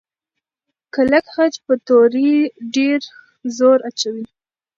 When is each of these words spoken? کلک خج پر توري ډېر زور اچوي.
کلک 0.93 1.25
خج 1.33 1.53
پر 1.65 1.75
توري 1.87 2.33
ډېر 2.75 2.99
زور 3.57 3.79
اچوي. 3.89 4.25